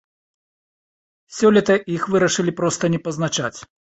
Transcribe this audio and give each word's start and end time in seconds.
Сёлета 1.41 1.75
іх 1.97 2.09
вырашылі 2.15 2.55
проста 2.61 2.83
не 2.97 3.03
пазначаць. 3.09 3.55